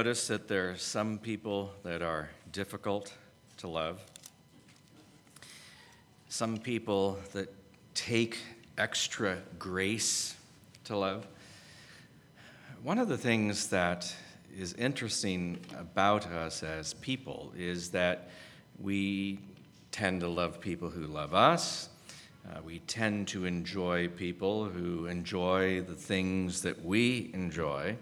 [0.00, 3.12] Notice that there are some people that are difficult
[3.56, 4.00] to love,
[6.28, 7.52] some people that
[7.94, 8.38] take
[8.78, 10.36] extra grace
[10.84, 11.26] to love.
[12.84, 14.14] One of the things that
[14.56, 18.30] is interesting about us as people is that
[18.80, 19.40] we
[19.90, 21.88] tend to love people who love us.
[22.48, 27.96] Uh, we tend to enjoy people who enjoy the things that we enjoy.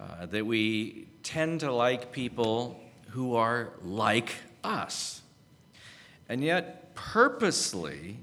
[0.00, 2.80] Uh, that we tend to like people
[3.10, 4.32] who are like
[4.64, 5.20] us.
[6.26, 8.16] And yet, purposely,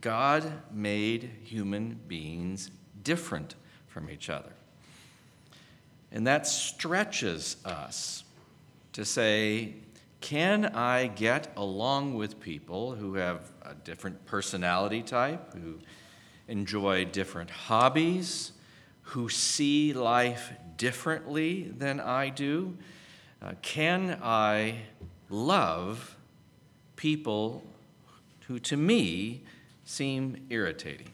[0.00, 2.72] God made human beings
[3.04, 3.54] different
[3.86, 4.50] from each other.
[6.10, 8.24] And that stretches us
[8.94, 9.74] to say,
[10.20, 15.78] can I get along with people who have a different personality type, who
[16.48, 18.50] enjoy different hobbies,
[19.02, 22.74] who see life differently than I do?
[23.42, 24.76] Uh, can I
[25.28, 26.16] love
[26.96, 27.62] people
[28.48, 29.42] who to me
[29.84, 31.10] seem irritating?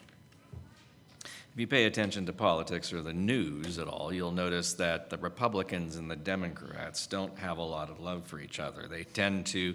[1.25, 5.17] If you pay attention to politics or the news at all, you'll notice that the
[5.17, 8.87] Republicans and the Democrats don't have a lot of love for each other.
[8.87, 9.75] They tend to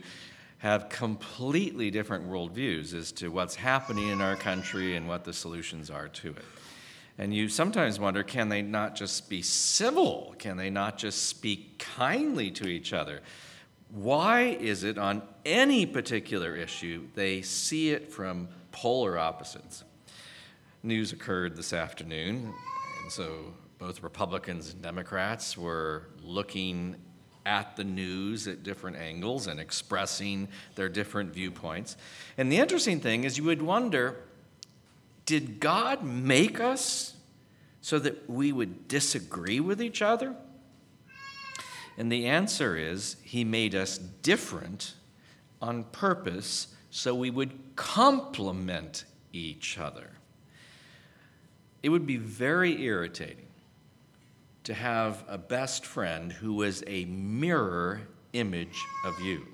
[0.60, 5.90] have completely different worldviews as to what's happening in our country and what the solutions
[5.90, 6.46] are to it.
[7.18, 10.36] And you sometimes wonder can they not just be civil?
[10.40, 13.22] Can they not just speak kindly to each other?
[13.90, 19.84] Why is it on any particular issue they see it from polar opposites?
[20.84, 22.54] News occurred this afternoon,
[23.04, 26.96] and so both Republicans and Democrats were looking
[27.46, 31.98] at the news at different angles and expressing their different viewpoints.
[32.38, 34.24] And the interesting thing is, you would wonder
[35.32, 37.16] did God make us
[37.80, 40.36] so that we would disagree with each other?
[41.98, 44.94] And the answer is He made us different
[45.62, 50.10] on purpose so we would complement each other.
[51.82, 53.48] It would be very irritating
[54.66, 58.02] to have a best friend who was a mirror
[58.34, 59.48] image of you.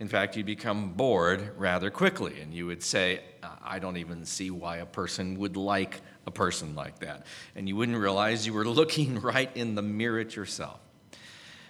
[0.00, 4.24] In fact, you'd become bored rather quickly, and you would say, uh, I don't even
[4.24, 7.26] see why a person would like a person like that.
[7.54, 10.80] And you wouldn't realize you were looking right in the mirror at yourself.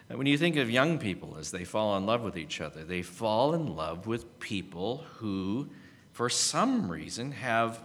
[0.09, 2.85] And when you think of young people as they fall in love with each other,
[2.85, 5.69] they fall in love with people who,
[6.13, 7.81] for some reason, have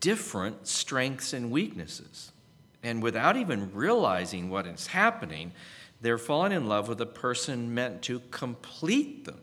[0.00, 2.32] different strengths and weaknesses.
[2.82, 5.52] And without even realizing what is happening,
[6.00, 9.40] they're falling in love with a person meant to complete them.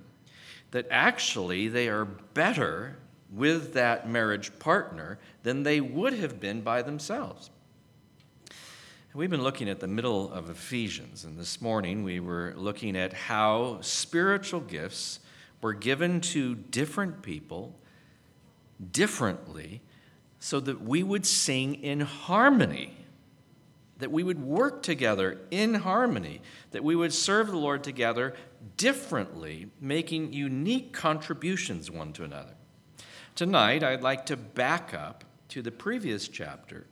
[0.73, 2.97] That actually they are better
[3.31, 7.51] with that marriage partner than they would have been by themselves.
[9.13, 13.13] We've been looking at the middle of Ephesians, and this morning we were looking at
[13.13, 15.19] how spiritual gifts
[15.61, 17.75] were given to different people
[18.91, 19.81] differently
[20.39, 22.97] so that we would sing in harmony,
[23.99, 26.41] that we would work together in harmony,
[26.71, 28.33] that we would serve the Lord together
[28.77, 32.53] differently, making unique contributions one to another.
[33.35, 36.87] Tonight, I'd like to back up to the previous chapter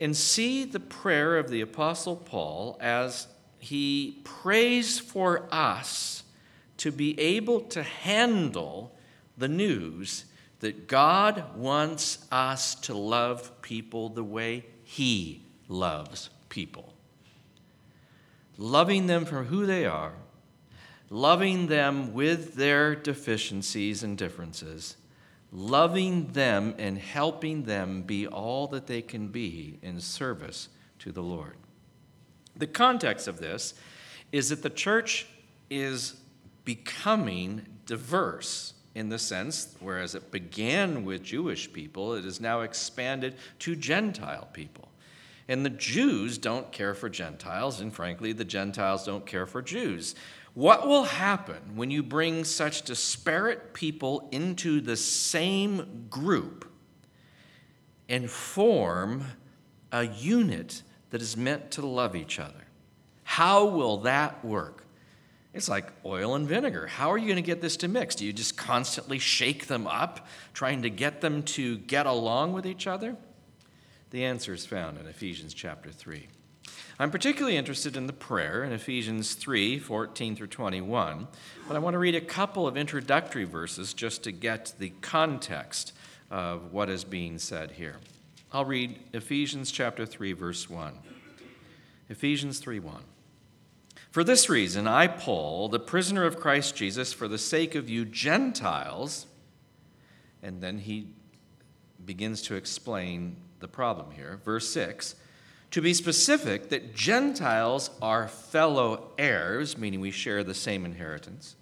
[0.00, 3.28] and see the prayer of the Apostle Paul as
[3.58, 6.24] he prays for us
[6.78, 8.94] to be able to handle
[9.38, 10.24] the news
[10.60, 16.92] that God wants us to love people the way he loves people.
[18.58, 20.14] Loving them for who they are,
[21.10, 24.96] loving them with their deficiencies and differences
[25.54, 31.22] loving them and helping them be all that they can be in service to the
[31.22, 31.56] Lord.
[32.56, 33.74] The context of this
[34.32, 35.26] is that the church
[35.70, 36.16] is
[36.64, 43.36] becoming diverse in the sense, whereas it began with Jewish people, it is now expanded
[43.60, 44.88] to Gentile people.
[45.46, 50.14] And the Jews don't care for Gentiles, and frankly, the Gentiles don't care for Jews.
[50.54, 56.70] What will happen when you bring such disparate people into the same group
[58.08, 59.24] and form
[59.90, 62.64] a unit that is meant to love each other?
[63.24, 64.84] How will that work?
[65.52, 66.86] It's like oil and vinegar.
[66.86, 68.14] How are you going to get this to mix?
[68.14, 72.66] Do you just constantly shake them up, trying to get them to get along with
[72.66, 73.16] each other?
[74.10, 76.28] The answer is found in Ephesians chapter 3.
[76.96, 81.26] I'm particularly interested in the prayer in Ephesians 3 14 through 21,
[81.66, 85.92] but I want to read a couple of introductory verses just to get the context
[86.30, 87.96] of what is being said here.
[88.52, 90.92] I'll read Ephesians chapter 3 verse 1.
[92.10, 93.02] Ephesians 3 1.
[94.12, 98.04] For this reason, I, Paul, the prisoner of Christ Jesus, for the sake of you
[98.04, 99.26] Gentiles,
[100.44, 101.08] and then he
[102.04, 104.38] begins to explain the problem here.
[104.44, 105.16] Verse 6
[105.74, 111.56] To be specific, that Gentiles are fellow heirs, meaning we share the same inheritance,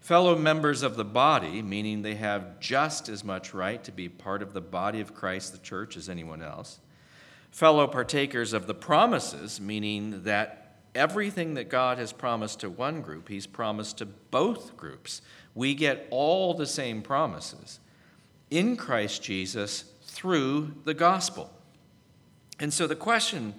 [0.00, 4.42] fellow members of the body, meaning they have just as much right to be part
[4.42, 6.78] of the body of Christ, the church, as anyone else,
[7.52, 13.30] fellow partakers of the promises, meaning that everything that God has promised to one group,
[13.30, 15.22] He's promised to both groups.
[15.54, 17.80] We get all the same promises
[18.50, 21.50] in Christ Jesus through the gospel.
[22.58, 23.54] And so the question,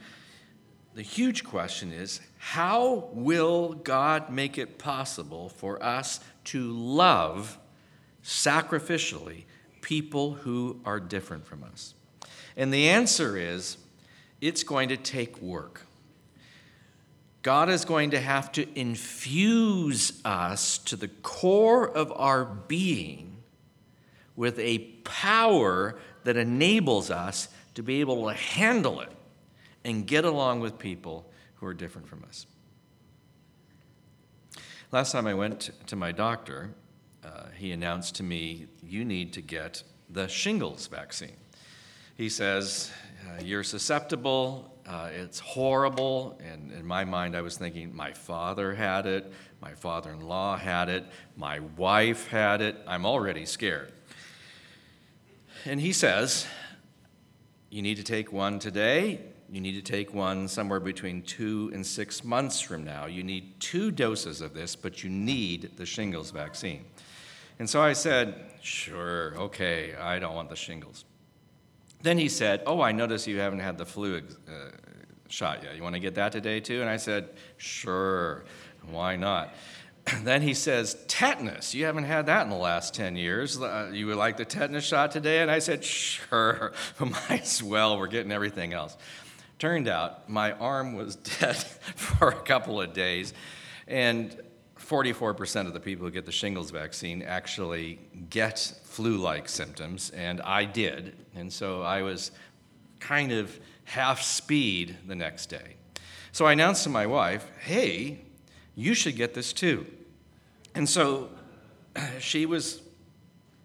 [0.94, 7.58] the huge question is how will God make it possible for us to love
[8.24, 9.44] sacrificially
[9.82, 11.94] people who are different from us?
[12.56, 13.78] And the answer is
[14.42, 15.82] it's going to take work.
[17.42, 23.38] God is going to have to infuse us to the core of our being
[24.36, 29.12] with a power that enables us to be able to handle it
[29.84, 32.46] and get along with people who are different from us.
[34.92, 36.72] Last time I went to my doctor,
[37.24, 41.38] uh, he announced to me, You need to get the shingles vaccine.
[42.16, 42.92] He says,
[43.28, 46.40] uh, You're susceptible uh, it's horrible.
[46.44, 49.32] And in my mind, I was thinking, my father had it,
[49.62, 51.06] my father in law had it,
[51.36, 52.78] my wife had it.
[52.88, 53.92] I'm already scared.
[55.66, 56.46] And he says,
[57.76, 59.20] You need to take one today.
[59.50, 63.06] You need to take one somewhere between two and six months from now.
[63.06, 66.86] You need two doses of this, but you need the shingles vaccine.
[67.60, 71.04] And so I said, Sure, okay, I don't want the shingles.
[72.02, 74.52] Then he said, Oh, I notice you haven't had the flu uh,
[75.28, 75.76] shot yet.
[75.76, 76.80] You want to get that today too?
[76.80, 77.28] And I said,
[77.58, 78.46] Sure,
[78.90, 79.54] why not?
[80.24, 81.74] then he says, Tetanus.
[81.74, 83.60] You haven't had that in the last 10 years.
[83.60, 85.42] Uh, you would like the tetanus shot today?
[85.42, 87.98] And I said, Sure, might as well.
[87.98, 88.98] We're getting everything else.
[89.58, 93.34] Turned out my arm was dead for a couple of days.
[93.88, 94.36] And
[94.80, 98.00] 44% of the people who get the shingles vaccine actually
[98.30, 101.16] get flu like symptoms, and I did.
[101.34, 102.32] And so I was
[103.00, 105.76] kind of half speed the next day.
[106.32, 108.20] So I announced to my wife, hey,
[108.76, 109.86] you should get this too.
[110.76, 111.30] And so
[112.20, 112.82] she was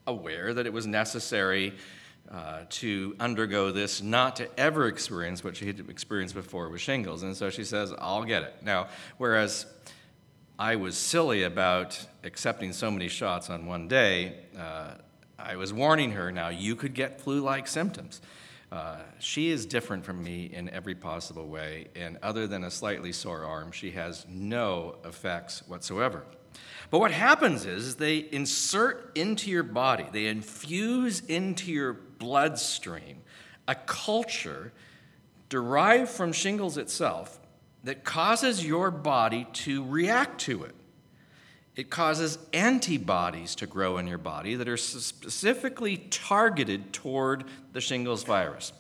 [0.07, 1.75] aware that it was necessary
[2.31, 7.25] uh, to undergo this, not to ever experience what she had experienced before with shingles.
[7.25, 8.55] And so she says, I'll get it.
[8.63, 8.87] Now,
[9.19, 9.67] whereas
[10.57, 14.37] I was silly about accepting so many shots on one day.
[14.57, 14.93] Uh,
[15.37, 18.21] I was warning her now, you could get flu like symptoms.
[18.71, 23.11] Uh, she is different from me in every possible way, and other than a slightly
[23.11, 26.25] sore arm, she has no effects whatsoever.
[26.91, 33.23] But what happens is they insert into your body, they infuse into your bloodstream
[33.69, 34.73] a culture
[35.49, 37.39] derived from shingles itself
[37.85, 40.75] that causes your body to react to it.
[41.77, 48.25] It causes antibodies to grow in your body that are specifically targeted toward the shingles
[48.25, 48.73] virus.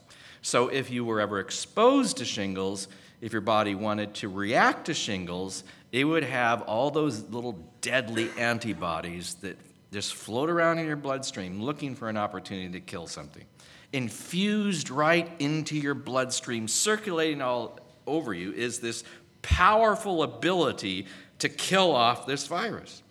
[0.42, 2.88] So, if you were ever exposed to shingles,
[3.20, 5.62] if your body wanted to react to shingles,
[5.92, 9.58] it would have all those little deadly antibodies that
[9.92, 13.44] just float around in your bloodstream looking for an opportunity to kill something.
[13.92, 19.02] Infused right into your bloodstream, circulating all over you is this
[19.42, 21.06] powerful ability
[21.38, 23.02] to kill off this virus.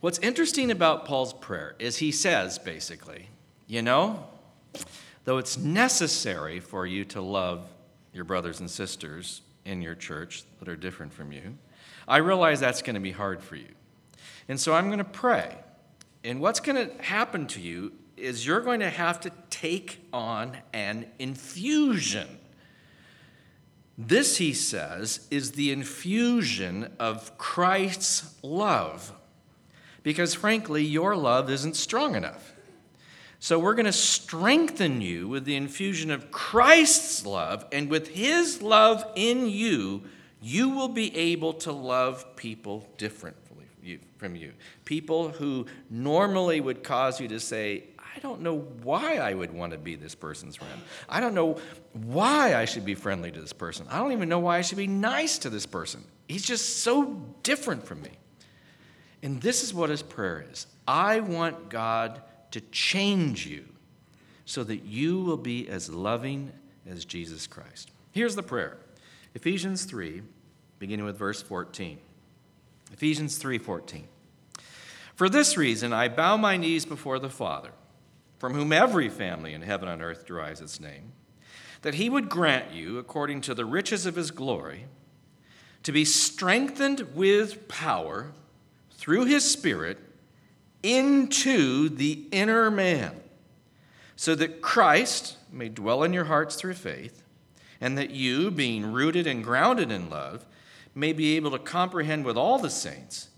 [0.00, 3.28] What's interesting about Paul's prayer is he says, basically,
[3.66, 4.26] you know,
[5.24, 7.64] though it's necessary for you to love
[8.12, 11.58] your brothers and sisters in your church that are different from you,
[12.08, 13.68] I realize that's going to be hard for you.
[14.48, 15.56] And so I'm going to pray.
[16.24, 20.56] And what's going to happen to you is you're going to have to take on
[20.72, 22.26] an infusion
[24.00, 29.12] this, he says, is the infusion of Christ's love.
[30.04, 32.54] Because frankly, your love isn't strong enough.
[33.40, 38.62] So we're going to strengthen you with the infusion of Christ's love, and with his
[38.62, 40.04] love in you,
[40.40, 43.48] you will be able to love people differently
[44.18, 44.52] from you.
[44.84, 49.72] People who normally would cause you to say, I don't know why I would want
[49.72, 50.80] to be this person's friend.
[51.08, 51.58] I don't know
[51.92, 53.86] why I should be friendly to this person.
[53.90, 56.04] I don't even know why I should be nice to this person.
[56.26, 58.10] He's just so different from me.
[59.22, 63.64] And this is what his prayer is I want God to change you
[64.44, 66.52] so that you will be as loving
[66.88, 67.90] as Jesus Christ.
[68.12, 68.78] Here's the prayer
[69.34, 70.22] Ephesians 3
[70.78, 71.98] beginning with verse 14.
[72.92, 74.08] Ephesians 3:14.
[75.14, 77.72] For this reason I bow my knees before the Father,
[78.38, 81.12] from whom every family in heaven and earth derives its name,
[81.82, 84.86] that he would grant you according to the riches of his glory
[85.82, 88.32] to be strengthened with power
[88.92, 89.98] through his spirit
[90.82, 93.20] into the inner man,
[94.16, 97.22] so that Christ may dwell in your hearts through faith,
[97.80, 100.44] and that you, being rooted and grounded in love,
[100.94, 103.28] may be able to comprehend with all the saints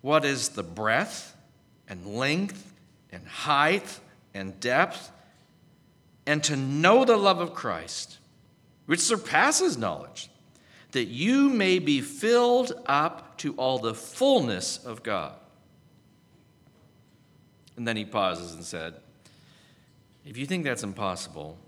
[0.00, 1.36] what is the breadth
[1.88, 2.72] and length
[3.12, 4.00] and height
[4.34, 5.10] and depth,
[6.26, 8.18] and to know the love of Christ,
[8.86, 10.30] which surpasses knowledge,
[10.92, 15.34] that you may be filled up to all the fullness of God.
[17.76, 18.94] And then he pauses and said,
[20.24, 21.58] If you think that's impossible,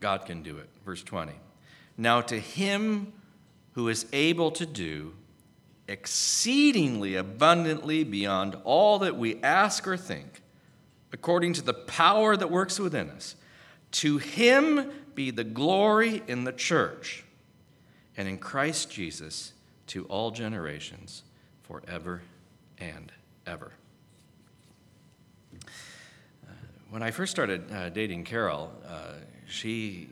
[0.00, 0.68] God can do it.
[0.84, 1.32] Verse 20.
[1.96, 3.12] Now to him
[3.72, 5.14] who is able to do
[5.88, 10.42] exceedingly abundantly beyond all that we ask or think,
[11.12, 13.36] according to the power that works within us,
[13.90, 17.24] to him be the glory in the church
[18.16, 19.52] and in Christ Jesus
[19.88, 21.22] to all generations
[21.62, 22.22] forever
[22.78, 23.12] and
[23.46, 23.72] ever.
[26.90, 29.14] When I first started uh, dating Carol, uh,
[29.46, 30.08] she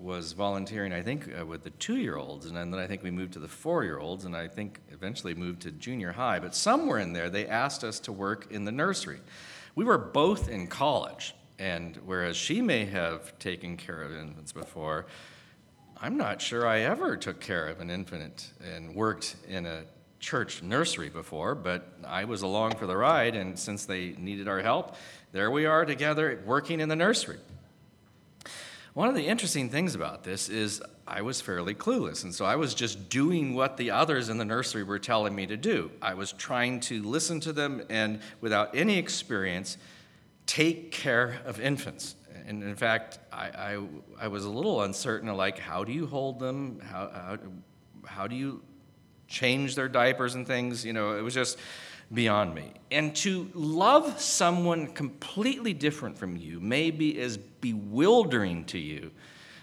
[0.00, 3.10] was volunteering, I think, uh, with the two year olds, and then I think we
[3.10, 6.38] moved to the four year olds, and I think eventually moved to junior high.
[6.38, 9.20] But somewhere in there, they asked us to work in the nursery.
[9.74, 15.06] We were both in college, and whereas she may have taken care of infants before,
[16.00, 19.82] I'm not sure I ever took care of an infant and worked in a
[20.18, 24.60] church nursery before, but I was along for the ride, and since they needed our
[24.60, 24.96] help,
[25.32, 27.38] there we are together working in the nursery.
[28.94, 32.56] One of the interesting things about this is I was fairly clueless, and so I
[32.56, 35.92] was just doing what the others in the nursery were telling me to do.
[36.02, 39.78] I was trying to listen to them and, without any experience,
[40.46, 42.16] take care of infants.
[42.46, 43.82] And in fact, I, I,
[44.22, 46.80] I was a little uncertain, like, how do you hold them?
[46.80, 47.38] How, how,
[48.06, 48.60] how do you
[49.28, 50.84] change their diapers and things?
[50.84, 51.58] You know, it was just
[52.12, 52.72] beyond me.
[52.90, 59.10] And to love someone completely different from you may be as bewildering to you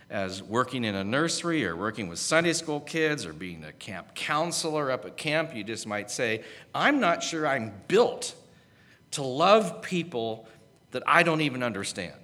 [0.10, 4.16] as working in a nursery or working with Sunday school kids or being a camp
[4.16, 5.54] counselor up at camp.
[5.54, 8.34] You just might say, I'm not sure I'm built
[9.12, 10.48] to love people
[10.92, 12.16] that I don't even understand,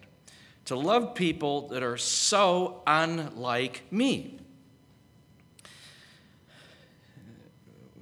[0.66, 4.40] to love people that are so unlike me.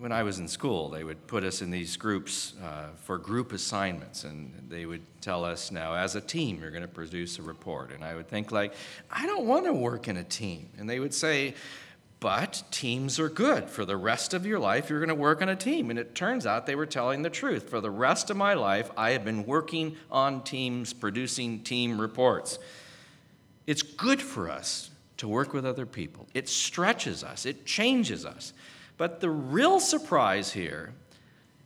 [0.01, 3.53] When I was in school, they would put us in these groups uh, for group
[3.53, 7.43] assignments, and they would tell us, now, as a team, you're going to produce a
[7.43, 7.91] report.
[7.91, 8.74] And I would think, like,
[9.12, 10.70] I don't want to work in a team.
[10.79, 11.53] And they would say,
[12.20, 13.70] but teams are good.
[13.70, 15.91] For the rest of your life, you're going to work on a team.
[15.91, 17.70] And it turns out they were telling the truth.
[17.70, 22.58] For the rest of my life, I have been working on teams, producing team reports.
[23.67, 28.53] It's good for us to work with other people, it stretches us, it changes us.
[28.98, 30.93] But the real surprise here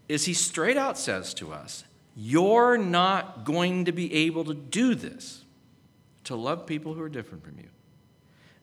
[0.07, 1.83] is he straight out says to us,
[2.15, 5.43] You're not going to be able to do this,
[6.25, 7.69] to love people who are different from you,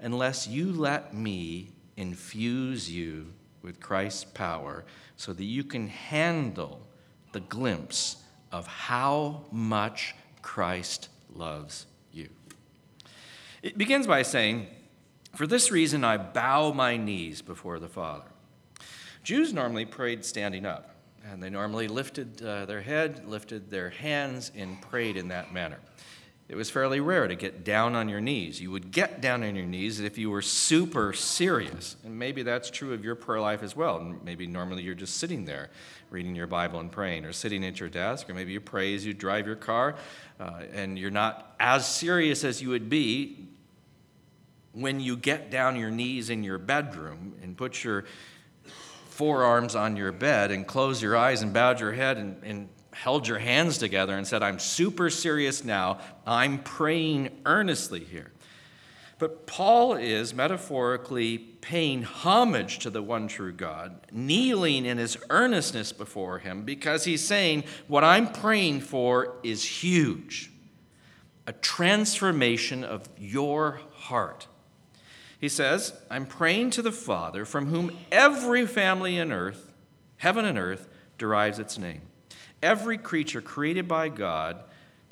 [0.00, 4.84] unless you let me infuse you with Christ's power
[5.16, 6.80] so that you can handle
[7.32, 8.16] the glimpse
[8.50, 12.28] of how much Christ loves you.
[13.62, 14.66] It begins by saying,
[15.34, 18.31] For this reason I bow my knees before the Father.
[19.22, 24.50] Jews normally prayed standing up, and they normally lifted uh, their head, lifted their hands,
[24.56, 25.78] and prayed in that manner.
[26.48, 28.60] It was fairly rare to get down on your knees.
[28.60, 31.96] You would get down on your knees if you were super serious.
[32.04, 34.00] And maybe that's true of your prayer life as well.
[34.22, 35.70] Maybe normally you're just sitting there
[36.10, 39.06] reading your Bible and praying, or sitting at your desk, or maybe you pray as
[39.06, 39.94] you drive your car,
[40.38, 43.48] uh, and you're not as serious as you would be
[44.72, 48.04] when you get down your knees in your bedroom and put your
[49.22, 53.28] forearms on your bed and closed your eyes and bowed your head and, and held
[53.28, 56.00] your hands together and said, I'm super serious now.
[56.26, 58.32] I'm praying earnestly here.
[59.20, 65.92] But Paul is metaphorically paying homage to the one true God, kneeling in his earnestness
[65.92, 70.50] before him, because he's saying, What I'm praying for is huge
[71.46, 74.48] a transformation of your heart.
[75.42, 79.72] He says, I'm praying to the Father from whom every family in earth,
[80.18, 82.02] heaven and earth, derives its name.
[82.62, 84.62] Every creature created by God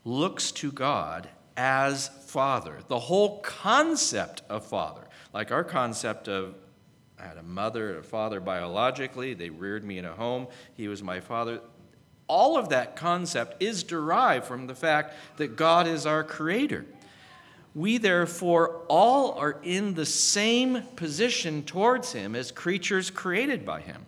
[0.04, 2.78] looks to God as Father.
[2.86, 5.02] The whole concept of Father,
[5.34, 6.54] like our concept of
[7.18, 9.34] I had a mother a father biologically.
[9.34, 10.46] They reared me in a home.
[10.74, 11.60] He was my father.
[12.28, 16.86] All of that concept is derived from the fact that God is our creator.
[17.74, 24.06] We therefore all are in the same position towards Him as creatures created by Him,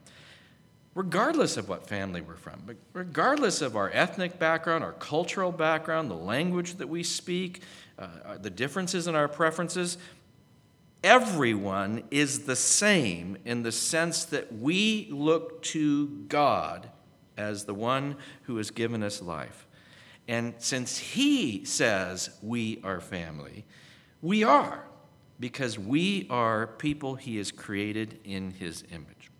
[0.95, 6.14] regardless of what family we're from, regardless of our ethnic background, our cultural background, the
[6.14, 7.62] language that we speak,
[7.99, 9.99] uh, the differences in our preferences
[11.04, 16.88] everyone is the same in the sense that we look to God
[17.37, 19.66] as the one who has given us life.
[20.28, 23.64] And since He says we are family,
[24.20, 24.84] we are,
[25.40, 29.30] because we are people He has created in His image.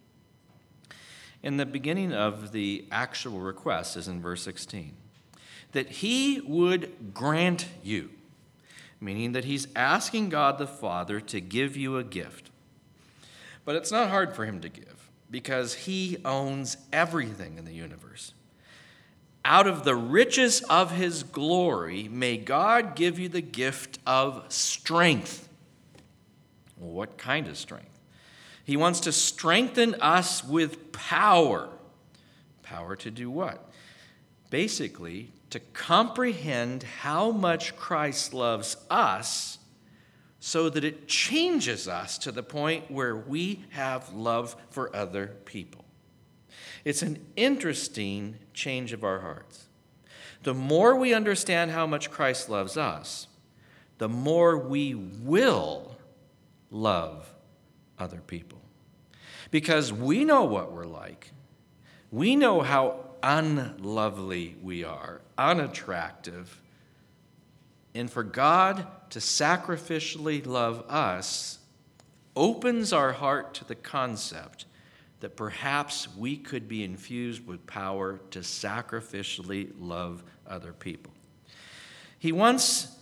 [1.43, 4.95] In the beginning of the actual request is in verse 16
[5.73, 8.11] that He would grant you
[9.03, 12.51] meaning that he's asking God the Father to give you a gift.
[13.65, 18.33] But it's not hard for him to give because he owns everything in the universe.
[19.45, 25.49] Out of the riches of his glory, may God give you the gift of strength.
[26.77, 27.99] What kind of strength?
[28.65, 31.69] He wants to strengthen us with power.
[32.63, 33.69] Power to do what?
[34.51, 39.59] Basically, to comprehend how much Christ loves us
[40.41, 45.82] so that it changes us to the point where we have love for other people.
[46.85, 49.67] It's an interesting change of our hearts.
[50.43, 53.29] The more we understand how much Christ loves us,
[53.99, 55.97] the more we will
[56.71, 57.33] love
[57.99, 58.61] other people.
[59.51, 61.31] Because we know what we're like.
[62.11, 66.61] We know how unlovely we are, unattractive.
[67.95, 71.59] And for God to sacrificially love us
[72.35, 74.65] opens our heart to the concept
[75.23, 81.13] that perhaps we could be infused with power to sacrificially love other people.
[82.19, 82.97] He wants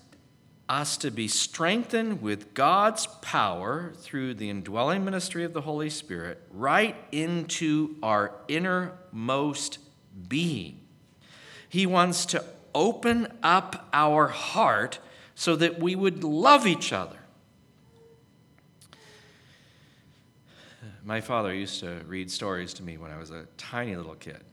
[0.68, 6.42] us to be strengthened with God's power through the indwelling ministry of the Holy Spirit
[6.50, 9.78] right into our innermost
[10.28, 10.78] being.
[11.70, 14.98] He wants to open up our heart
[15.34, 17.16] so that we would love each other.
[21.02, 24.44] My father used to read stories to me when I was a tiny little kid.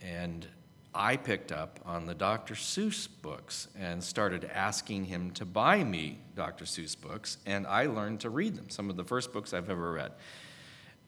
[0.00, 0.46] And
[0.94, 2.54] I picked up on the Dr.
[2.54, 6.64] Seuss books and started asking him to buy me Dr.
[6.64, 9.92] Seuss books, and I learned to read them, some of the first books I've ever
[9.92, 10.12] read.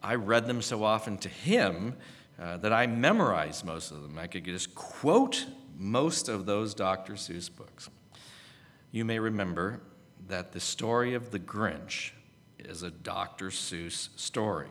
[0.03, 1.97] I read them so often to him
[2.41, 4.19] uh, that I memorized most of them.
[4.19, 7.15] I could just quote most of those Dr.
[7.15, 7.89] Seuss books.
[8.91, 9.81] You may remember
[10.27, 12.11] that the story of the Grinch
[12.59, 13.51] is a Dr.
[13.51, 14.69] Seuss story.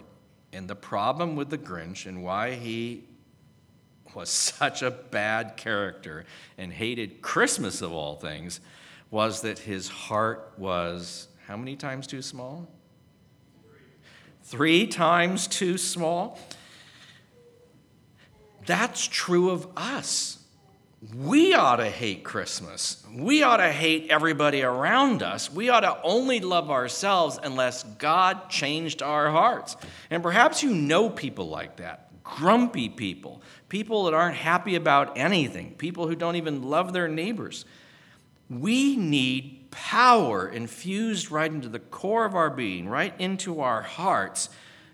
[0.52, 3.04] And the problem with the Grinch and why he
[4.16, 6.26] was such a bad character
[6.58, 8.60] and hated Christmas of all things
[9.12, 12.68] was that his heart was how many times too small?
[14.44, 16.40] Three times too small.
[18.66, 20.39] That's true of us.
[21.02, 23.02] We ought to hate Christmas.
[23.10, 25.50] We ought to hate everybody around us.
[25.50, 29.78] We ought to only love ourselves unless God changed our hearts.
[30.10, 35.74] And perhaps you know people like that grumpy people, people that aren't happy about anything,
[35.76, 37.66] people who don't even love their neighbors.
[38.50, 44.50] We need power infused right into the core of our being, right into our hearts,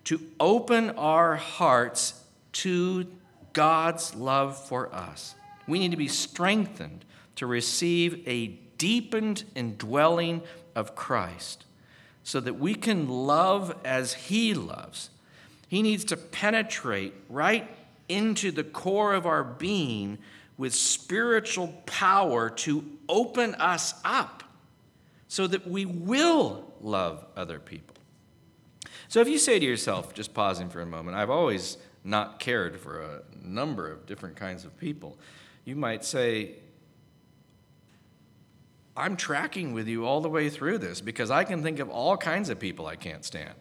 [0.06, 2.22] to open our hearts
[2.54, 3.08] to
[3.54, 5.36] God's love for us.
[5.68, 8.48] We need to be strengthened to receive a
[8.78, 10.42] deepened indwelling
[10.76, 11.66] of Christ
[12.24, 15.10] so that we can love as He loves.
[15.68, 17.70] He needs to penetrate right
[18.08, 20.18] into the core of our being
[20.58, 24.44] with spiritual power to open us up
[25.28, 27.96] so that we will love other people.
[29.08, 32.80] So if you say to yourself, just pausing for a moment, I've always not cared
[32.80, 35.18] for a number of different kinds of people.
[35.66, 36.52] You might say,
[38.96, 42.16] I'm tracking with you all the way through this because I can think of all
[42.16, 43.56] kinds of people I can't stand.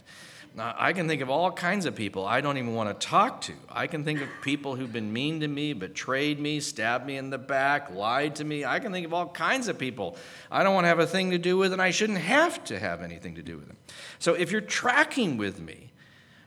[0.57, 3.41] Now, I can think of all kinds of people I don't even want to talk
[3.43, 3.55] to.
[3.69, 7.31] I can think of people who've been mean to me, betrayed me, stabbed me in
[7.31, 8.65] the back, lied to me.
[8.65, 10.17] I can think of all kinds of people
[10.53, 12.79] I don't want to have a thing to do with, and I shouldn't have to
[12.79, 13.79] have anything to do with them.
[14.21, 15.91] So if you're tracking with me,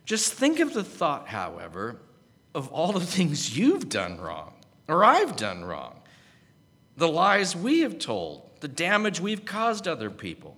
[0.06, 2.00] just think of the thought, however,
[2.56, 4.54] of all the things you've done wrong
[4.88, 6.00] or I've done wrong,
[6.96, 10.58] the lies we have told, the damage we've caused other people,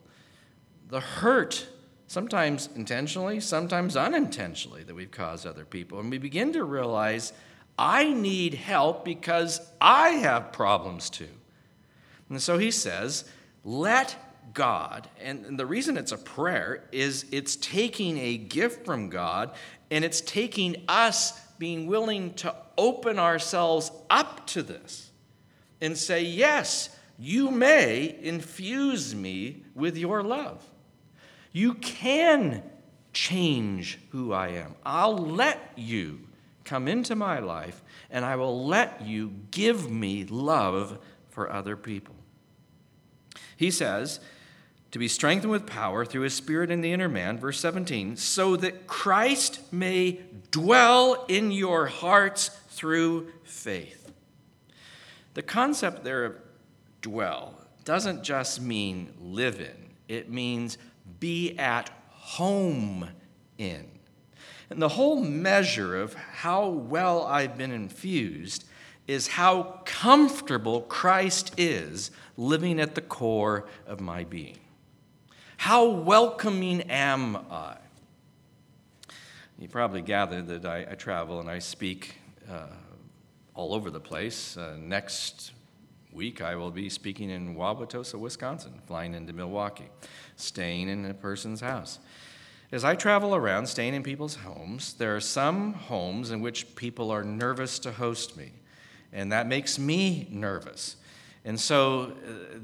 [0.87, 1.67] the hurt
[2.07, 5.99] sometimes intentionally, sometimes unintentionally, that we've caused other people.
[5.99, 7.33] And we begin to realize
[7.77, 11.29] I need help because I have problems too.
[12.29, 13.25] And so he says,
[13.63, 14.15] let
[14.53, 19.51] God, and the reason it's a prayer is it's taking a gift from God
[19.91, 25.11] and it's taking us being willing to open ourselves up to this
[25.81, 30.63] and say, Yes, you may infuse me with your love.
[31.51, 32.63] You can
[33.11, 34.75] change who I am.
[34.85, 36.21] I'll let you
[36.63, 42.15] come into my life and I will let you give me love for other people.
[43.57, 44.19] He says,
[44.91, 48.55] to be strengthened with power through his spirit in the inner man, verse 17, so
[48.55, 50.19] that Christ may
[50.51, 54.11] dwell in your hearts through faith.
[55.35, 56.35] The concept there of
[57.01, 57.53] dwell
[57.85, 60.77] doesn't just mean live in, it means
[61.19, 63.09] be at home
[63.57, 63.85] in.
[64.69, 68.65] And the whole measure of how well I've been infused
[69.07, 74.57] is how comfortable Christ is living at the core of my being.
[75.59, 77.75] How welcoming am I?
[79.59, 82.15] You probably gathered that I, I travel and I speak
[82.49, 82.67] uh,
[83.55, 84.55] all over the place.
[84.55, 85.51] Uh, next
[86.13, 89.89] week, I will be speaking in Wauwatosa, Wisconsin, flying into Milwaukee,
[90.37, 91.99] staying in a person's house.
[92.71, 97.11] As I travel around, staying in people's homes, there are some homes in which people
[97.11, 98.53] are nervous to host me,
[99.11, 100.95] and that makes me nervous.
[101.43, 102.59] And so uh,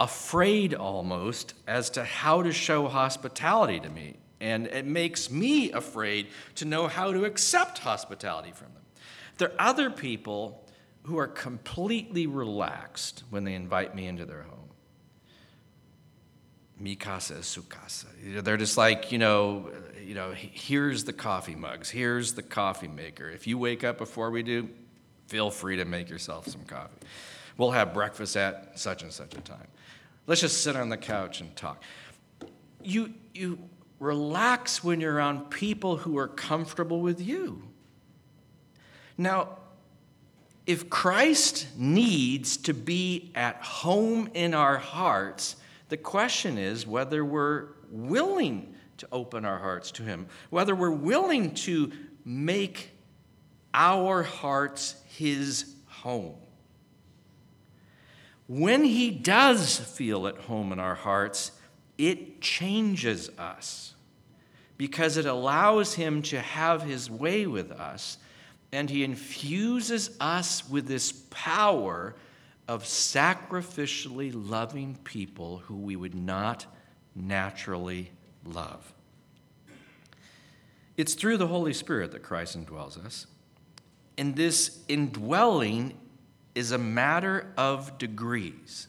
[0.00, 4.16] afraid almost as to how to show hospitality to me.
[4.40, 8.82] And it makes me afraid to know how to accept hospitality from them.
[9.38, 10.64] There are other people
[11.04, 14.54] who are completely relaxed when they invite me into their home.
[16.78, 18.06] Mi casa es su casa.
[18.22, 19.70] They're just like, you know,
[20.04, 23.28] you know, here's the coffee mugs, here's the coffee maker.
[23.28, 24.68] If you wake up before we do,
[25.26, 26.98] feel free to make yourself some coffee.
[27.56, 29.66] We'll have breakfast at such and such a time.
[30.28, 31.82] Let's just sit on the couch and talk.
[32.82, 33.58] You, you
[33.98, 37.62] relax when you're around people who are comfortable with you.
[39.16, 39.56] Now,
[40.66, 45.56] if Christ needs to be at home in our hearts,
[45.88, 51.54] the question is whether we're willing to open our hearts to Him, whether we're willing
[51.54, 51.90] to
[52.26, 52.90] make
[53.72, 56.36] our hearts His home.
[58.48, 61.52] When He does feel at home in our hearts,
[61.98, 63.94] it changes us
[64.78, 68.18] because it allows Him to have His way with us
[68.72, 72.14] and He infuses us with this power
[72.66, 76.66] of sacrificially loving people who we would not
[77.14, 78.10] naturally
[78.44, 78.92] love.
[80.96, 83.26] It's through the Holy Spirit that Christ indwells us.
[84.18, 85.96] And this indwelling
[86.58, 88.88] is a matter of degrees.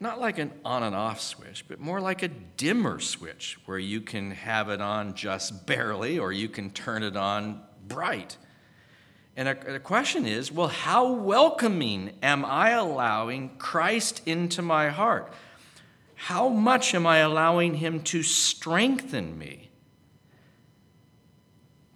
[0.00, 4.00] Not like an on and off switch, but more like a dimmer switch where you
[4.00, 8.36] can have it on just barely or you can turn it on bright.
[9.36, 15.32] And the question is well, how welcoming am I allowing Christ into my heart?
[16.16, 19.65] How much am I allowing him to strengthen me?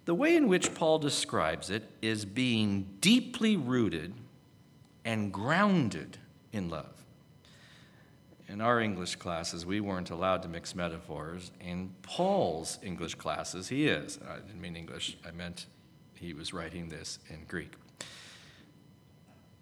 [0.05, 4.13] The way in which Paul describes it is being deeply rooted
[5.05, 6.17] and grounded
[6.51, 7.03] in love.
[8.47, 11.51] In our English classes, we weren't allowed to mix metaphors.
[11.61, 14.19] In Paul's English classes, he is.
[14.27, 15.67] I didn't mean English, I meant
[16.15, 17.73] he was writing this in Greek.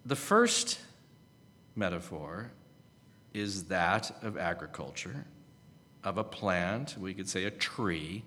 [0.06, 0.80] The first
[1.76, 2.52] metaphor
[3.34, 5.26] is that of agriculture,
[6.04, 8.24] of a plant, we could say a tree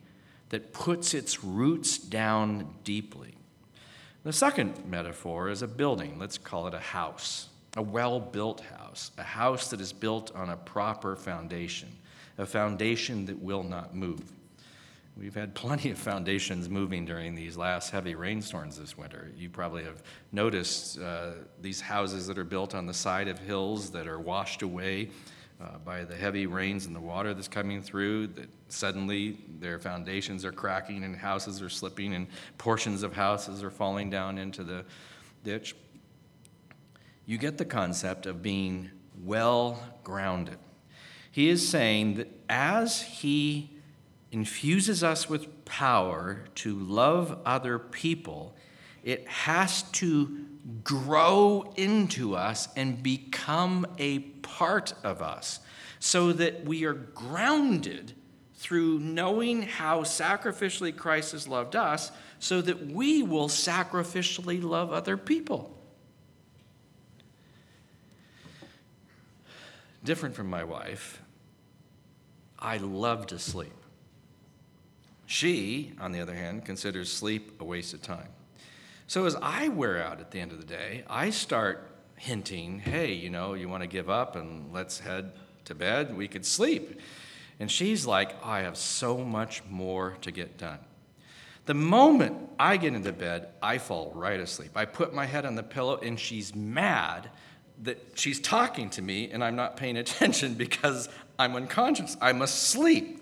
[0.53, 3.35] that puts its roots down deeply.
[4.23, 6.19] The second metaphor is a building.
[6.19, 10.51] Let's call it a house, a well built house, a house that is built on
[10.51, 11.89] a proper foundation,
[12.37, 14.21] a foundation that will not move.
[15.17, 19.31] We've had plenty of foundations moving during these last heavy rainstorms this winter.
[19.35, 21.31] You probably have noticed uh,
[21.63, 25.09] these houses that are built on the side of hills that are washed away
[25.63, 30.45] uh, by the heavy rains and the water that's coming through, that suddenly their foundations
[30.45, 32.27] are cracking and houses are slipping and
[32.59, 34.85] portions of houses are falling down into the
[35.45, 35.77] ditch.
[37.27, 38.91] You get the concept of being
[39.23, 40.59] well grounded.
[41.31, 43.71] He is saying that as he
[44.33, 48.57] infuses us with power to love other people,
[49.05, 50.47] it has to
[50.85, 55.61] grow into us and become a part of us
[55.99, 58.13] so that we are grounded
[58.55, 65.17] through knowing how sacrificially Christ has loved us, so that we will sacrificially love other
[65.17, 65.77] people.
[70.05, 71.23] Different from my wife,
[72.59, 73.73] I love to sleep.
[75.27, 78.29] She, on the other hand, considers sleep a waste of time.
[79.13, 83.13] So as I wear out at the end of the day, I start hinting, hey,
[83.13, 85.33] you know, you want to give up and let's head
[85.67, 86.17] to bed?
[86.17, 86.99] We could sleep.
[87.61, 90.79] And she's like, I have so much more to get done.
[91.67, 94.71] The moment I get into bed, I fall right asleep.
[94.77, 97.29] I put my head on the pillow and she's mad
[97.83, 102.17] that she's talking to me and I'm not paying attention because I'm unconscious.
[102.19, 103.22] I must sleep.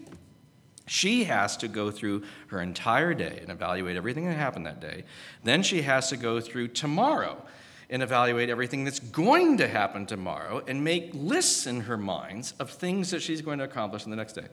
[0.90, 5.04] She has to go through her entire day and evaluate everything that happened that day.
[5.44, 7.46] Then she has to go through tomorrow
[7.90, 12.70] and evaluate everything that's going to happen tomorrow and make lists in her minds of
[12.70, 14.48] things that she's going to accomplish in the next day.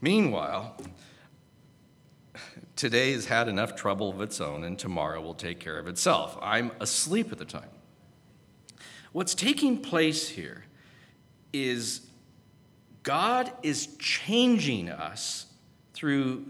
[0.00, 0.74] Meanwhile,
[2.76, 6.38] today has had enough trouble of its own, and tomorrow will take care of itself.
[6.40, 7.68] I'm asleep at the time.
[9.12, 10.64] What's taking place here
[11.52, 12.00] is
[13.02, 15.44] God is changing us
[16.04, 16.44] through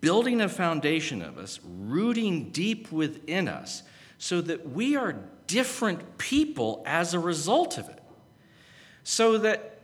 [0.00, 3.82] building a foundation of us, rooting deep within us,
[4.16, 5.14] so that we are
[5.46, 8.02] different people as a result of it.
[9.02, 9.78] So that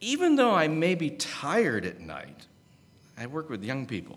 [0.00, 2.46] even though I may be tired at night,
[3.18, 4.16] I work with young people.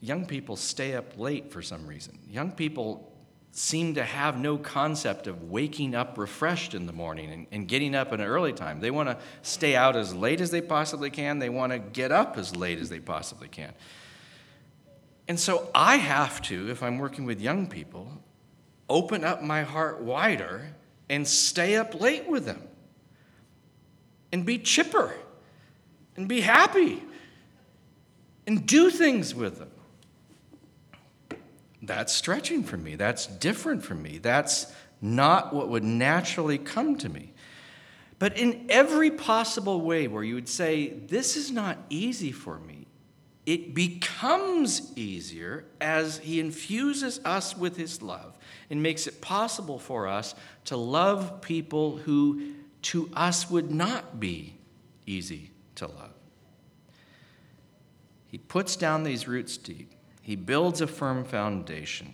[0.00, 2.18] Young people stay up late for some reason.
[2.28, 3.12] Young people
[3.52, 7.94] seem to have no concept of waking up refreshed in the morning and, and getting
[7.94, 8.80] up at an early time.
[8.80, 12.12] They want to stay out as late as they possibly can, they want to get
[12.12, 13.72] up as late as they possibly can.
[15.26, 18.10] And so I have to, if I'm working with young people,
[18.88, 20.74] open up my heart wider
[21.10, 22.62] and stay up late with them
[24.32, 25.14] and be chipper
[26.16, 27.02] and be happy
[28.46, 29.70] and do things with them.
[31.82, 32.96] That's stretching for me.
[32.96, 34.18] That's different for me.
[34.18, 37.32] That's not what would naturally come to me.
[38.18, 42.86] But in every possible way where you would say, This is not easy for me,
[43.46, 48.36] it becomes easier as He infuses us with His love
[48.70, 50.34] and makes it possible for us
[50.66, 54.54] to love people who to us would not be
[55.06, 56.12] easy to love.
[58.28, 59.92] He puts down these roots deep,
[60.28, 62.12] he builds a firm foundation.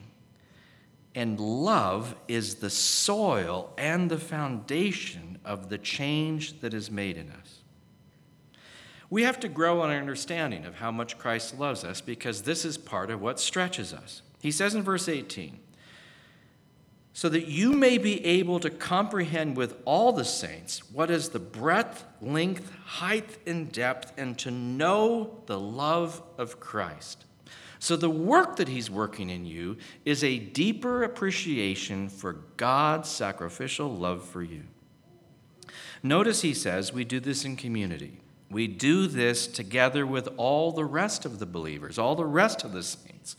[1.17, 7.29] And love is the soil and the foundation of the change that is made in
[7.33, 7.63] us.
[9.11, 12.65] We have to grow in our understanding of how much Christ loves us because this
[12.65, 14.23] is part of what stretches us.
[14.41, 15.59] He says in verse 18,
[17.15, 21.41] so that you may be able to comprehend with all the saints what is the
[21.41, 27.25] breadth, length, height, and depth, and to know the love of Christ.
[27.85, 33.95] So, the work that He's working in you is a deeper appreciation for God's sacrificial
[33.95, 34.63] love for you.
[36.03, 38.23] Notice He says we do this in community.
[38.51, 42.73] We do this together with all the rest of the believers, all the rest of
[42.73, 43.37] the saints.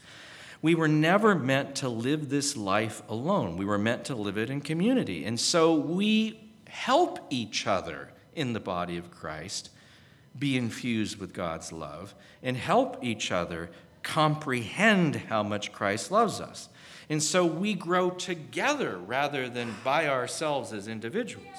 [0.61, 3.57] We were never meant to live this life alone.
[3.57, 5.25] We were meant to live it in community.
[5.25, 9.71] And so we help each other in the body of Christ
[10.37, 13.69] be infused with God's love and help each other
[14.05, 16.69] comprehend how much Christ loves us.
[17.09, 21.57] And so we grow together rather than by ourselves as individuals.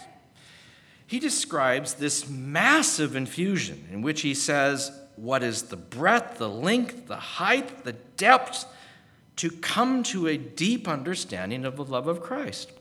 [1.07, 7.07] He describes this massive infusion in which he says, What is the breadth, the length,
[7.07, 8.65] the height, the depth,
[9.37, 12.73] to come to a deep understanding of the love of Christ.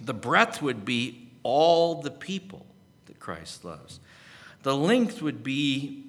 [0.00, 2.66] The breadth would be all the people
[3.06, 3.98] that Christ loves.
[4.62, 6.05] The length would be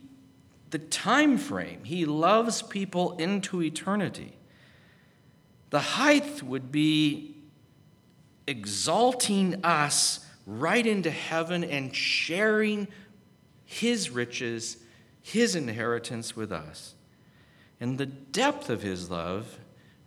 [0.70, 1.84] the time frame.
[1.84, 4.34] He loves people into eternity.
[5.70, 7.36] The height would be
[8.48, 12.88] exalting us right into heaven and sharing
[13.66, 14.78] his riches,
[15.22, 16.96] his inheritance with us.
[17.80, 19.60] And the depth of his love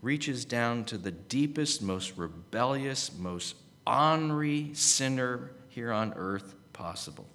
[0.03, 3.55] reaches down to the deepest, most rebellious, most
[3.87, 7.29] ornery sinner here on earth possible.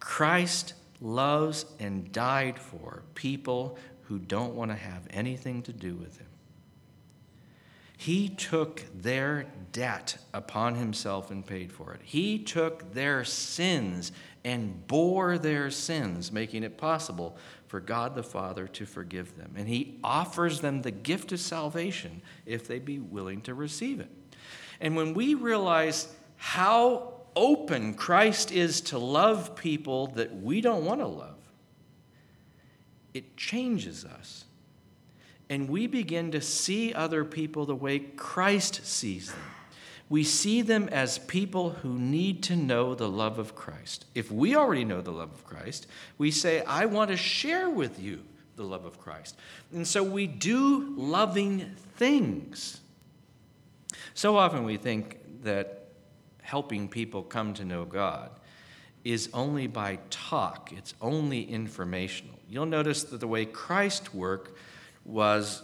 [0.00, 6.18] Christ loves and died for people who don't want to have anything to do with
[6.18, 6.26] him.
[7.96, 12.00] He took their debt upon himself and paid for it.
[12.02, 14.12] He took their sins
[14.44, 17.36] and bore their sins, making it possible
[17.66, 19.54] for God the Father to forgive them.
[19.56, 24.10] And He offers them the gift of salvation if they be willing to receive it.
[24.80, 31.00] And when we realize how open Christ is to love people that we don't want
[31.00, 31.38] to love,
[33.12, 34.44] it changes us.
[35.50, 39.42] And we begin to see other people the way Christ sees them.
[40.08, 44.04] We see them as people who need to know the love of Christ.
[44.14, 45.86] If we already know the love of Christ,
[46.18, 48.22] we say, I want to share with you
[48.56, 49.36] the love of Christ.
[49.72, 52.80] And so we do loving things.
[54.14, 55.83] So often we think that
[56.44, 58.30] helping people come to know God
[59.02, 62.38] is only by talk, it's only informational.
[62.48, 64.56] You'll notice that the way Christ worked
[65.04, 65.62] was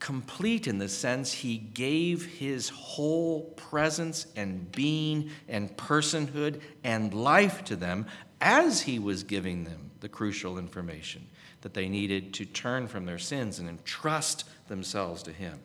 [0.00, 7.64] complete in the sense he gave his whole presence and being and personhood and life
[7.64, 8.06] to them
[8.40, 11.26] as he was giving them the crucial information
[11.62, 15.58] that they needed to turn from their sins and entrust themselves to him.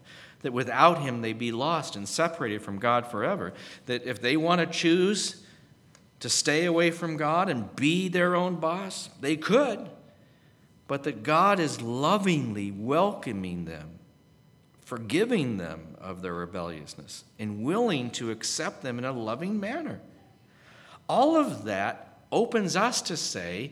[0.43, 3.53] That without him they'd be lost and separated from God forever.
[3.87, 5.43] That if they want to choose
[6.19, 9.89] to stay away from God and be their own boss, they could.
[10.87, 13.99] But that God is lovingly welcoming them
[14.93, 19.99] forgiving them of their rebelliousness and willing to accept them in a loving manner.
[21.07, 23.71] All of that opens us to say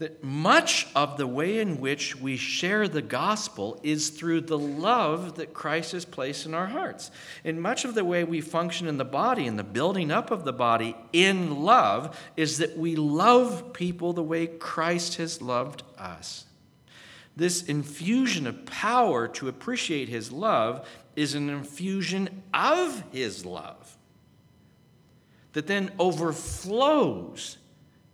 [0.00, 5.36] that much of the way in which we share the gospel is through the love
[5.36, 7.10] that Christ has placed in our hearts.
[7.44, 10.44] And much of the way we function in the body and the building up of
[10.44, 16.46] the body in love is that we love people the way Christ has loved us.
[17.36, 23.98] This infusion of power to appreciate his love is an infusion of his love
[25.52, 27.58] that then overflows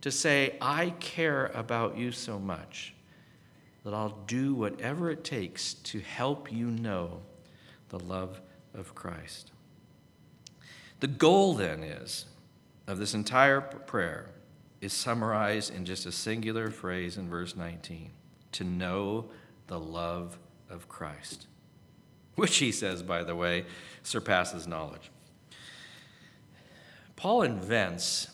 [0.07, 2.93] to say, I care about you so much
[3.83, 7.21] that I'll do whatever it takes to help you know
[7.89, 8.39] the love
[8.73, 9.51] of Christ.
[11.01, 12.25] The goal then is
[12.87, 14.29] of this entire prayer
[14.79, 18.11] is summarized in just a singular phrase in verse 19
[18.53, 19.25] to know
[19.67, 20.39] the love
[20.69, 21.47] of Christ,
[22.35, 23.65] which he says, by the way,
[24.03, 25.11] surpasses knowledge.
[27.17, 28.29] Paul invents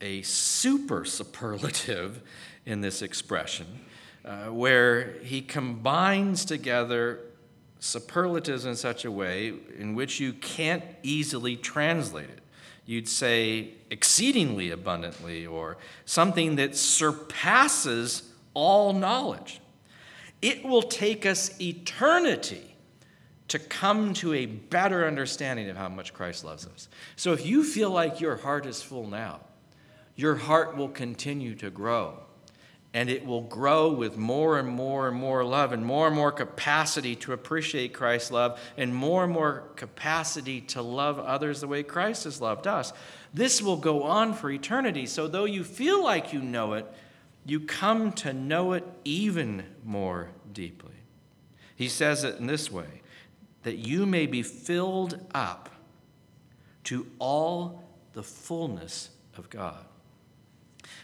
[0.00, 2.22] a super superlative
[2.64, 3.66] in this expression
[4.24, 7.20] uh, where he combines together
[7.78, 12.40] superlatives in such a way in which you can't easily translate it.
[12.84, 19.60] You'd say exceedingly abundantly or something that surpasses all knowledge.
[20.42, 22.76] It will take us eternity
[23.48, 26.88] to come to a better understanding of how much Christ loves us.
[27.14, 29.40] So if you feel like your heart is full now,
[30.16, 32.18] your heart will continue to grow.
[32.94, 36.32] And it will grow with more and more and more love and more and more
[36.32, 41.82] capacity to appreciate Christ's love and more and more capacity to love others the way
[41.82, 42.94] Christ has loved us.
[43.34, 45.04] This will go on for eternity.
[45.04, 46.86] So, though you feel like you know it,
[47.44, 50.94] you come to know it even more deeply.
[51.76, 53.02] He says it in this way
[53.62, 55.68] that you may be filled up
[56.84, 59.84] to all the fullness of God.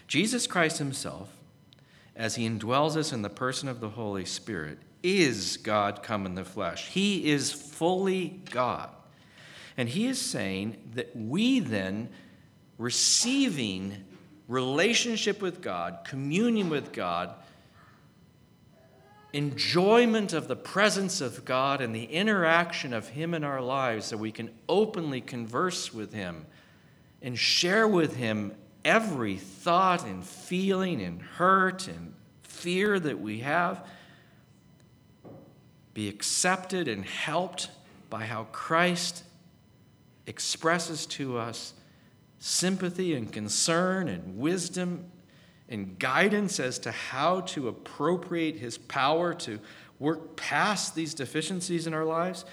[0.07, 1.29] Jesus Christ Himself,
[2.15, 6.35] as He indwells us in the person of the Holy Spirit, is God come in
[6.35, 6.89] the flesh.
[6.89, 8.89] He is fully God.
[9.75, 12.09] And He is saying that we then,
[12.77, 14.03] receiving
[14.47, 17.33] relationship with God, communion with God,
[19.33, 24.17] enjoyment of the presence of God and the interaction of Him in our lives so
[24.17, 26.45] we can openly converse with Him
[27.21, 28.53] and share with Him
[28.85, 33.85] every thought and feeling and hurt and fear that we have.
[35.93, 37.69] Be accepted and helped
[38.09, 39.23] by how Christ
[40.25, 41.73] expresses to us
[42.39, 45.05] sympathy and concern and wisdom
[45.69, 49.59] and guidance as to how to appropriate his power to
[49.99, 52.43] work past these deficiencies in our lives,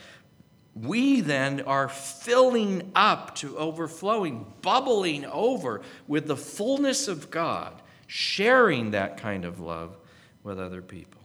[0.74, 8.92] we then are filling up to overflowing, bubbling over with the fullness of God, sharing
[8.92, 9.96] that kind of love
[10.42, 11.20] with other people.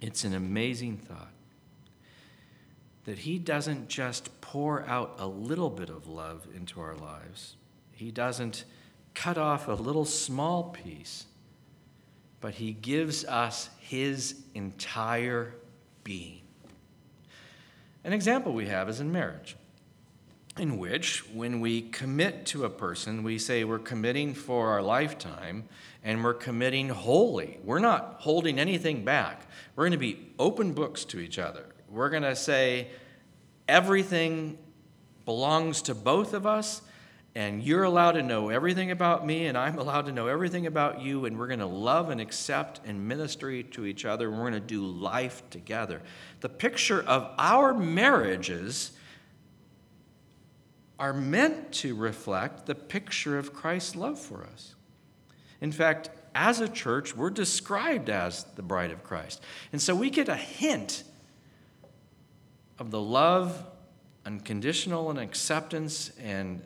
[0.00, 1.32] It's an amazing thought
[3.04, 7.56] that He doesn't just pour out a little bit of love into our lives,
[7.92, 8.64] He doesn't
[9.12, 11.26] cut off a little small piece,
[12.40, 15.54] but He gives us His entire
[16.04, 16.43] being.
[18.04, 19.56] An example we have is in marriage,
[20.58, 25.64] in which, when we commit to a person, we say we're committing for our lifetime
[26.02, 27.58] and we're committing wholly.
[27.64, 29.46] We're not holding anything back.
[29.74, 32.88] We're going to be open books to each other we're going to say
[33.68, 34.58] everything
[35.24, 36.82] belongs to both of us,
[37.34, 41.00] and you're allowed to know everything about me, and I'm allowed to know everything about
[41.00, 44.50] you, and we're going to love and accept and minister to each other, and we're
[44.50, 46.00] going to do life together.
[46.40, 48.92] The picture of our marriages
[50.98, 54.76] are meant to reflect the picture of Christ's love for us.
[55.60, 59.42] In fact, as a church, we're described as the bride of Christ.
[59.72, 61.02] And so we get a hint
[62.78, 63.64] of the love,
[64.24, 66.62] unconditional and acceptance, and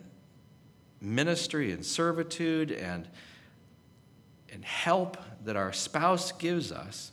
[1.01, 3.07] ministry and servitude and,
[4.51, 7.11] and help that our spouse gives us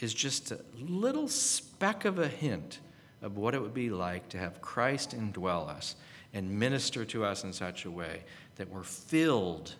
[0.00, 2.80] is just a little speck of a hint
[3.22, 5.96] of what it would be like to have Christ indwell us
[6.34, 8.24] and minister to us in such a way
[8.56, 9.74] that we're filled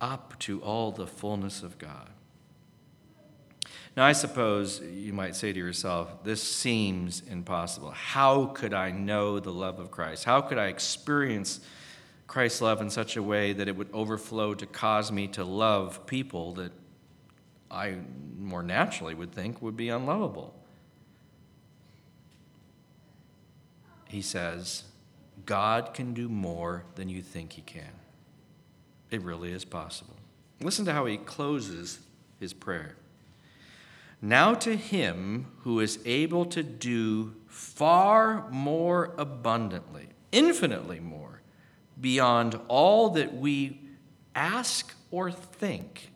[0.00, 2.08] up to all the fullness of God.
[3.98, 7.90] Now, I suppose you might say to yourself, this seems impossible.
[7.90, 10.22] How could I know the love of Christ?
[10.22, 11.58] How could I experience
[12.28, 16.06] Christ's love in such a way that it would overflow to cause me to love
[16.06, 16.70] people that
[17.72, 17.96] I
[18.38, 20.54] more naturally would think would be unlovable?
[24.06, 24.84] He says,
[25.44, 27.90] God can do more than you think he can.
[29.10, 30.14] It really is possible.
[30.60, 31.98] Listen to how he closes
[32.38, 32.94] his prayer.
[34.20, 41.42] Now to him who is able to do far more abundantly, infinitely more,
[42.00, 43.80] beyond all that we
[44.34, 46.12] ask or think,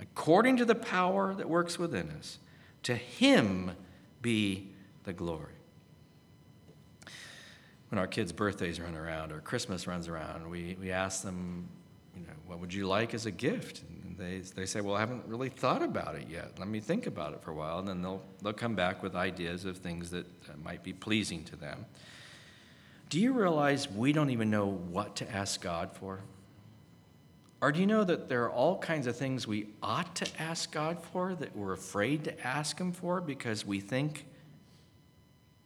[0.00, 2.38] according to the power that works within us,
[2.82, 3.72] to him
[4.20, 4.72] be
[5.04, 5.54] the glory.
[7.88, 11.68] When our kids' birthdays run around or Christmas runs around, we, we ask them,
[12.20, 13.82] you know, what would you like as a gift?
[13.82, 16.58] And they, they say, well, I haven't really thought about it yet.
[16.58, 17.78] Let me think about it for a while.
[17.78, 20.26] And then they'll, they'll come back with ideas of things that
[20.62, 21.86] might be pleasing to them.
[23.08, 26.20] Do you realize we don't even know what to ask God for?
[27.60, 30.70] Or do you know that there are all kinds of things we ought to ask
[30.70, 34.26] God for that we're afraid to ask Him for because we think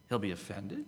[0.09, 0.85] He'll be offended?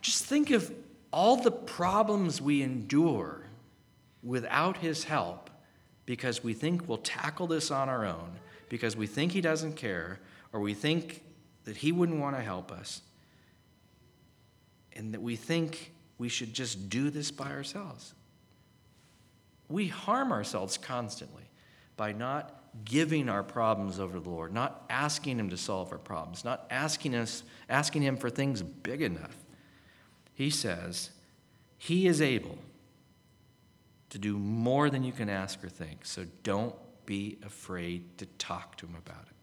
[0.00, 0.72] Just think of
[1.12, 3.46] all the problems we endure
[4.22, 5.50] without his help
[6.06, 8.38] because we think we'll tackle this on our own,
[8.68, 10.20] because we think he doesn't care,
[10.52, 11.22] or we think
[11.64, 13.02] that he wouldn't want to help us,
[14.94, 18.14] and that we think we should just do this by ourselves.
[19.68, 21.42] We harm ourselves constantly
[21.96, 25.98] by not giving our problems over to the Lord, not asking him to solve our
[25.98, 29.36] problems, not asking us asking him for things big enough.
[30.36, 31.10] He says,
[31.78, 32.58] He is able
[34.10, 36.04] to do more than you can ask or think.
[36.04, 36.74] So don't
[37.06, 39.34] be afraid to talk to Him about it.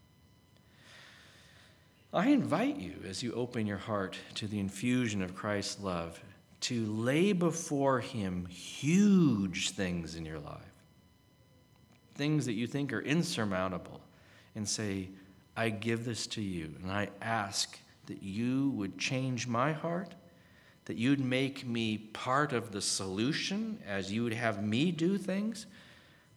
[2.12, 6.22] I invite you, as you open your heart to the infusion of Christ's love,
[6.60, 10.60] to lay before Him huge things in your life,
[12.14, 14.00] things that you think are insurmountable,
[14.54, 15.08] and say,
[15.56, 20.14] I give this to you, and I ask that you would change my heart
[20.86, 25.66] that you'd make me part of the solution as you would have me do things.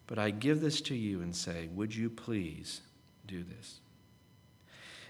[0.07, 2.81] But I give this to you and say, Would you please
[3.25, 3.79] do this?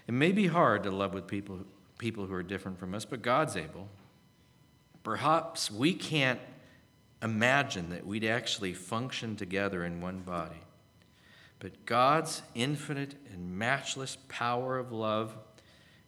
[0.06, 1.60] It may be hard to love with people,
[1.98, 3.88] people who are different from us, but God's able.
[5.04, 6.40] Perhaps we can't
[7.22, 10.62] imagine that we'd actually function together in one body.
[11.60, 15.36] But God's infinite and matchless power of love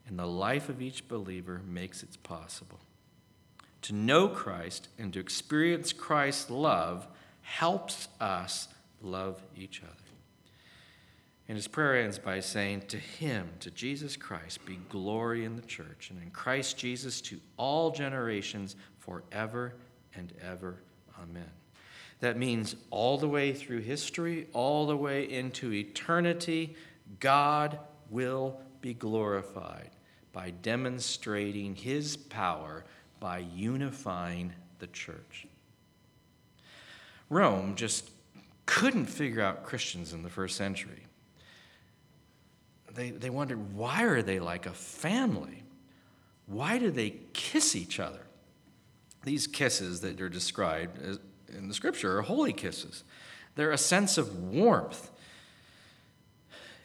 [0.09, 2.81] in the life of each believer makes it possible.
[3.83, 7.07] To know Christ and to experience Christ's love
[7.43, 8.69] helps us
[9.01, 9.95] love each other.
[11.49, 15.63] And his prayer ends by saying, To him, to Jesus Christ, be glory in the
[15.63, 19.75] church, and in Christ Jesus to all generations forever
[20.15, 20.77] and ever.
[21.21, 21.51] Amen.
[22.21, 26.77] That means all the way through history, all the way into eternity,
[27.19, 27.79] God
[28.11, 29.91] will be glorified
[30.33, 32.85] by demonstrating his power
[33.21, 35.47] by unifying the church.
[37.29, 38.11] Rome just
[38.67, 41.05] couldn't figure out Christians in the first century.
[42.93, 45.63] They, they wondered why are they like a family?
[46.47, 48.27] Why do they kiss each other?
[49.23, 50.99] These kisses that are described
[51.49, 53.05] in the scripture are holy kisses.
[53.55, 55.11] They're a sense of warmth.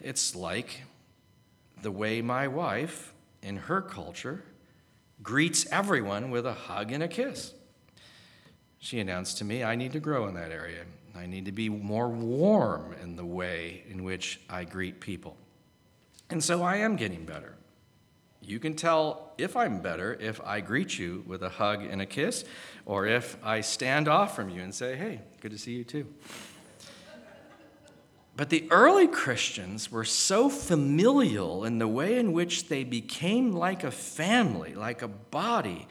[0.02, 0.84] It's like
[1.82, 4.44] the way my wife, in her culture,
[5.24, 7.54] greets everyone with a hug and a kiss.
[8.80, 10.84] She announced to me, I need to grow in that area.
[11.16, 15.38] I need to be more warm in the way in which I greet people.
[16.30, 17.56] And so I am getting better.
[18.42, 22.06] You can tell if I'm better if I greet you with a hug and a
[22.06, 22.46] kiss,
[22.86, 26.08] or if I stand off from you and say, hey, good to see you too.
[28.38, 33.84] But the early Christians were so familial in the way in which they became like
[33.84, 35.88] a family, like a body,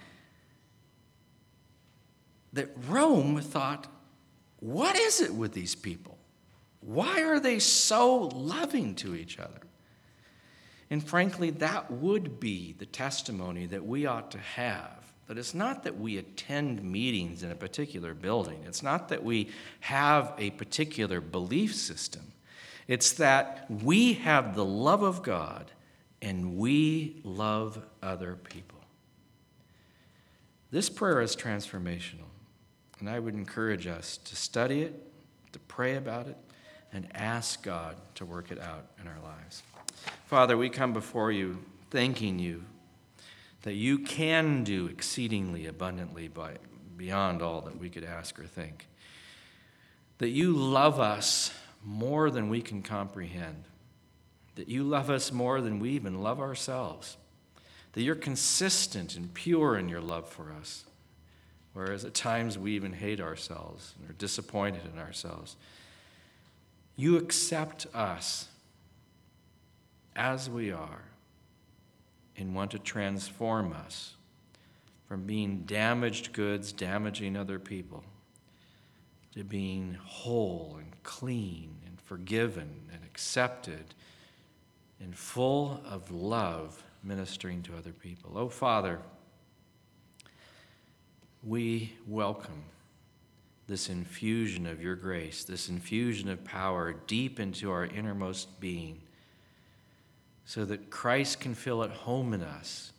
[2.53, 3.87] that Rome thought,
[4.61, 6.19] what is it with these people?
[6.81, 9.61] Why are they so loving to each other?
[10.91, 15.13] And frankly, that would be the testimony that we ought to have.
[15.27, 19.49] That it's not that we attend meetings in a particular building, it's not that we
[19.81, 22.34] have a particular belief system.
[22.87, 25.71] It's that we have the love of God
[26.21, 28.79] and we love other people.
[30.71, 32.27] This prayer is transformational,
[32.99, 35.13] and I would encourage us to study it,
[35.53, 36.37] to pray about it,
[36.93, 39.63] and ask God to work it out in our lives.
[40.27, 42.65] Father, we come before you thanking you
[43.63, 46.57] that you can do exceedingly abundantly by,
[46.97, 48.87] beyond all that we could ask or think.
[50.19, 51.53] That you love us
[51.85, 53.65] more than we can comprehend.
[54.57, 57.17] That you love us more than we even love ourselves.
[57.93, 60.85] That you're consistent and pure in your love for us.
[61.73, 65.57] Whereas at times we even hate ourselves and are disappointed in ourselves.
[66.97, 68.49] You accept us
[70.15, 71.03] as we are
[72.37, 74.15] and want to transform us
[75.09, 78.05] from being damaged goods, damaging other people,
[79.35, 83.95] to being whole and clean and forgiven and accepted
[85.01, 88.33] and full of love, ministering to other people.
[88.37, 89.01] Oh, Father,
[91.43, 92.63] we welcome
[93.67, 99.01] this infusion of your grace, this infusion of power deep into our innermost being
[100.45, 102.93] so that Christ can feel at home in us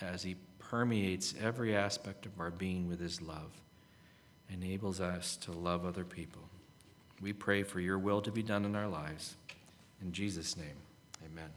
[0.00, 3.52] as he permeates every aspect of our being with his love,
[4.52, 6.42] enables us to love other people.
[7.20, 9.36] We pray for your will to be done in our lives.
[10.02, 10.76] In Jesus' name,
[11.24, 11.50] amen.